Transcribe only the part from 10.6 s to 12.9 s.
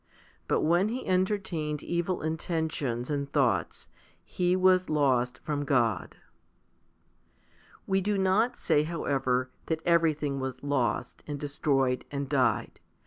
lost, and destroyed, and died.